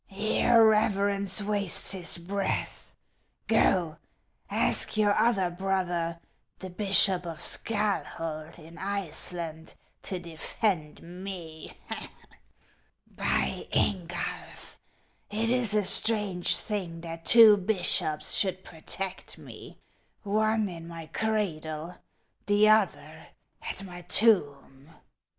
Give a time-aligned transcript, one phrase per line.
[0.09, 2.95] 41 Your reverence waste* his breath,
[3.47, 3.99] Gx>
[4.49, 6.19] ask your other brother,
[6.57, 8.57] the bishop of Scalhok.
[8.57, 11.73] in Iceland, to defend me.
[13.05, 19.77] By Ingulf * it is a strange thing that two bishops should protect me,—
[20.23, 21.97] one in my cradle,
[22.47, 23.27] the other
[23.61, 24.95] at my tomb.